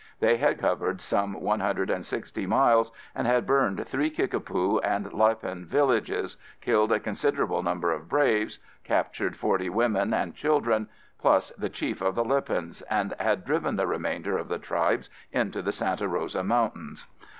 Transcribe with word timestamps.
They 0.19 0.37
had 0.37 0.57
covered 0.57 0.99
some 0.99 1.35
160 1.39 2.47
miles 2.47 2.91
and 3.13 3.27
had 3.27 3.45
burned 3.45 3.85
three 3.85 4.09
Kickapoo 4.09 4.79
and 4.79 5.13
Lipan 5.13 5.63
villages, 5.67 6.37
killed 6.59 6.91
a 6.91 6.99
considerable 6.99 7.61
number 7.61 7.91
of 7.91 8.09
braves, 8.09 8.57
captured 8.83 9.35
forty 9.35 9.69
women 9.69 10.11
and 10.11 10.33
children, 10.35 10.87
plus 11.19 11.51
the 11.51 11.69
chief 11.69 12.01
of 12.01 12.15
the 12.15 12.25
Lipans, 12.25 12.81
and 12.89 13.13
had 13.19 13.45
driven 13.45 13.75
the 13.75 13.85
remainder 13.85 14.39
of 14.39 14.47
the 14.47 14.57
tribes 14.57 15.11
into 15.31 15.61
the 15.61 15.71
Santa 15.71 16.07
Rosa 16.07 16.43
Mountains. 16.43 17.05